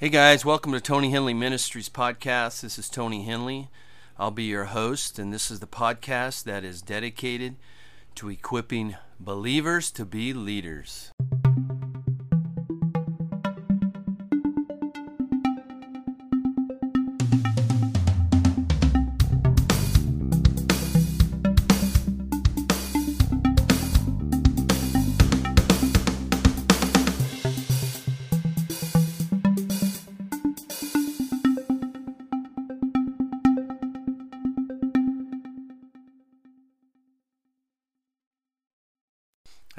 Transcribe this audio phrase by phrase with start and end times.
[0.00, 2.62] Hey guys, welcome to Tony Hendley Ministries podcast.
[2.62, 3.68] This is Tony Hendley.
[4.18, 7.56] I'll be your host, and this is the podcast that is dedicated
[8.14, 11.12] to equipping believers to be leaders.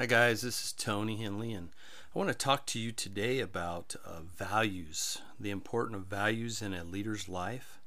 [0.02, 1.68] Hi, guys, this is Tony Hendley, and
[2.12, 6.74] I want to talk to you today about uh, values, the importance of values in
[6.74, 7.78] a leader's life.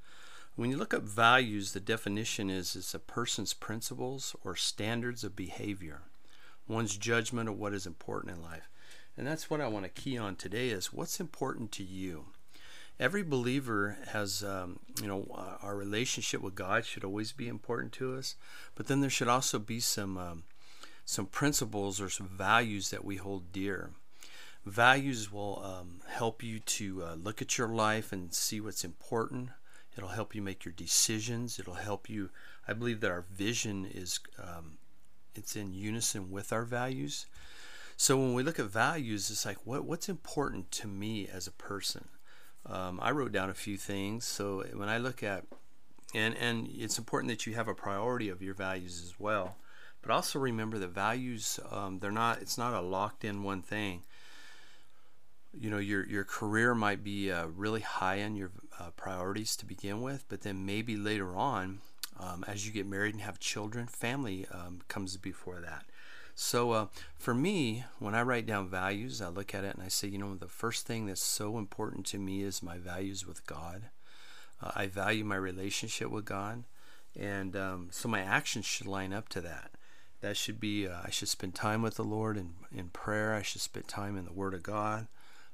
[0.56, 5.36] When you look up values, the definition is it's a person's principles or standards of
[5.36, 6.04] behavior,
[6.70, 8.70] one's judgment of what is important in life.
[9.18, 12.28] And that's what I want to key on today is what's important to you.
[12.98, 18.16] Every believer has, um, you know, our relationship with God should always be important to
[18.16, 18.36] us,
[18.73, 20.17] but then there should also be some.
[20.17, 20.44] Um,
[21.06, 23.92] some principles or some values that we hold dear.
[24.66, 29.50] Values will um, help you to uh, look at your life and see what's important.
[29.95, 31.59] It'll help you make your decisions.
[31.59, 32.31] It'll help you.
[32.67, 34.80] I believe that our vision is um,
[35.36, 37.28] it's in unison with our values.
[37.95, 41.52] So when we look at values, it's like what what's important to me as a
[41.52, 42.08] person.
[42.66, 44.26] Um, I wrote down a few things.
[44.26, 45.45] So when I look at
[46.16, 49.58] and and it's important that you have a priority of your values as well.
[50.06, 54.03] But also remember that values, um, they're not, it's not a locked in one thing.
[55.59, 59.66] You know, your, your career might be uh, really high on your uh, priorities to
[59.66, 61.80] begin with, but then maybe later on,
[62.20, 65.86] um, as you get married and have children, family um, comes before that.
[66.36, 69.88] So uh, for me, when I write down values, I look at it and I
[69.88, 73.48] say, you know, the first thing that's so important to me is my values with
[73.48, 73.86] God.
[74.61, 76.66] Uh, I value my relationship with God,
[77.20, 79.72] and um, so my actions should line up to that
[80.21, 83.33] that should be uh, I should spend time with the Lord in, in prayer.
[83.33, 85.08] I should spend time in the Word of God.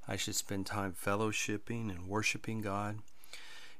[0.07, 2.99] I should spend time fellowshipping and worshiping God.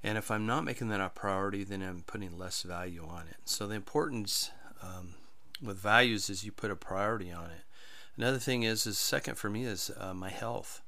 [0.04, 3.38] And if I'm not making that a priority, then I'm putting less value on it.
[3.46, 5.16] So the importance um,
[5.62, 7.62] with values is you put a priority on it.
[8.18, 10.82] Another thing is, is second for me is uh, my health.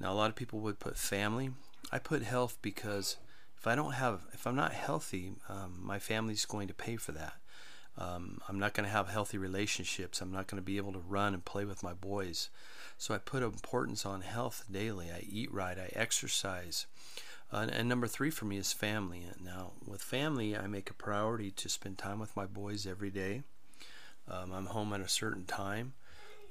[0.00, 1.50] Now a lot of people would put family.
[1.90, 3.16] I put health because
[3.56, 7.12] if I don't have, if I'm not healthy, um, my family's going to pay for
[7.12, 7.34] that.
[7.98, 10.20] Um, I'm not going to have healthy relationships.
[10.20, 12.48] I'm not going to be able to run and play with my boys.
[12.96, 15.10] So I put importance on health daily.
[15.10, 15.76] I eat right.
[15.76, 16.86] I exercise.
[17.52, 19.24] Uh, and number three for me is family.
[19.42, 23.42] Now, with family, I make a priority to spend time with my boys every day.
[24.30, 25.94] Um, I'm home at a certain time.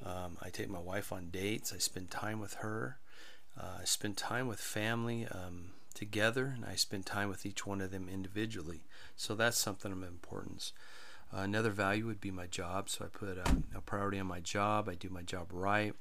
[0.06, 1.72] Um, I take my wife on dates.
[1.74, 2.98] I spend time with her.
[3.60, 7.82] Uh, I spend time with family um, together, and I spend time with each one
[7.82, 8.82] of them individually.
[9.16, 10.74] So that's something of importance.
[11.34, 12.90] Uh, another value would be my job.
[12.90, 14.88] So I put a, a, priority on my job.
[14.88, 15.94] I do my job right.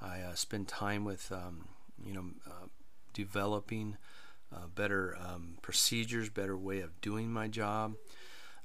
[0.00, 1.68] I uh, spend time with, um,
[2.02, 2.66] you know, uh,
[3.12, 3.96] developing
[4.54, 7.94] uh, better um, procedures, better way of doing my job.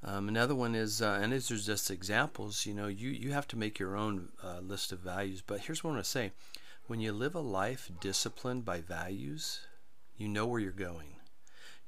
[0.03, 2.65] Um, another one is, uh, and these are just examples.
[2.65, 5.43] You know, you you have to make your own uh, list of values.
[5.45, 6.31] But here's what I want to say:
[6.87, 9.59] when you live a life disciplined by values,
[10.17, 11.18] you know where you're going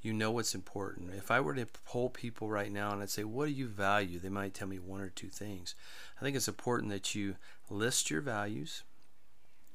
[0.02, 1.14] you know what's important.
[1.14, 4.20] If I were to poll people right now and I'd say, What do you value?
[4.20, 5.76] they might tell me one or two things.
[6.20, 7.36] I think it's important that you
[7.70, 8.84] list your values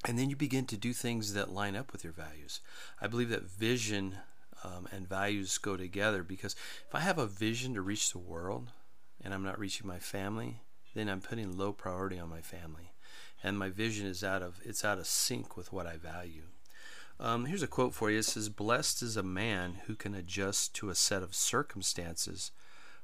[0.05, 2.61] and then you begin to do things that line up with your values.
[3.01, 4.17] I believe that vision
[4.63, 6.55] um, and values go together because
[6.87, 8.69] if I have a vision to reach the world
[9.23, 10.61] and I'm not reaching my family,
[10.93, 12.93] then I'm putting low priority on my family.
[13.43, 16.43] And my vision is out of it's out of sync with what I value.
[17.19, 18.19] Um, here's a quote for you.
[18.19, 22.51] It says, Blessed is a man who can adjust to a set of circumstances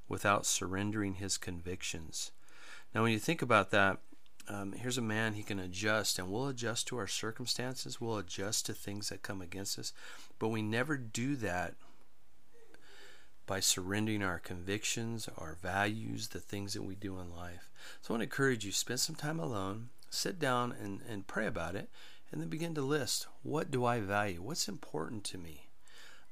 [0.08, 2.32] without surrendering his convictions.
[2.94, 4.00] Now, when you think about that,
[4.48, 8.00] um, here's a man he can adjust, and we'll adjust to our circumstances.
[8.00, 9.94] We'll adjust to things that come against us,
[10.38, 11.74] but we never do that
[13.46, 17.72] by surrendering our convictions, our values, the things that we do in life.
[18.02, 21.48] So I want to encourage you spend some time alone, sit down and, and pray
[21.48, 21.90] about it,
[22.34, 24.42] and then begin to list what do I value?
[24.42, 25.70] What's important to me?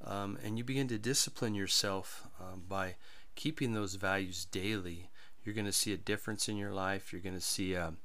[0.03, 2.95] Um, and you begin to discipline yourself um, by
[3.35, 5.11] keeping those values daily.
[5.43, 7.13] You're going to see a difference in your life.
[7.13, 7.97] You're going to see um,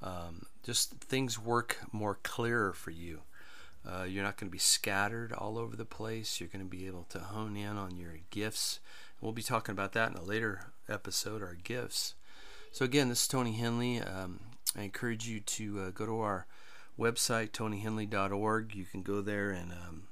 [0.00, 3.22] um, just things work more clearer for you.
[3.84, 6.40] Uh, you're not going to be scattered all over the place.
[6.40, 8.78] You're going to be able to hone in on your gifts.
[9.20, 12.14] We'll be talking about that in a later episode, our gifts.
[12.70, 14.00] So, again, this is Tony Hendley.
[14.00, 14.38] Um,
[14.78, 16.46] I encourage you to uh, go to our
[16.98, 18.74] website, tonyhendley.org.
[18.74, 20.02] You can go there and um,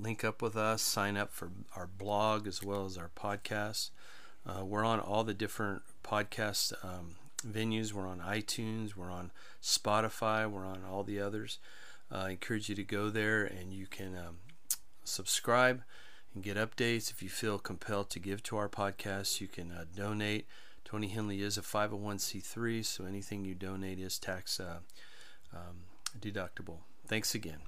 [0.00, 3.90] link up with us, sign up for our blog as well as our podcast.
[4.46, 7.92] Uh, we're on all the different podcast um, venues.
[7.92, 9.32] We're on iTunes, we're on
[9.62, 11.58] Spotify, we're on all the others.
[12.12, 14.36] Uh, I encourage you to go there and you can um,
[15.02, 15.82] subscribe
[16.34, 17.10] and get updates.
[17.10, 20.46] If you feel compelled to give to our podcast, you can uh, donate.
[20.84, 24.78] Tony Hendley is a 501c3, so anything you donate is tax uh,
[25.52, 25.82] um,
[26.20, 26.80] deductible.
[27.06, 27.60] Thanks again.